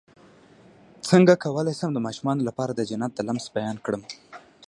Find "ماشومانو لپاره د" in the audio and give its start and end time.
2.05-2.81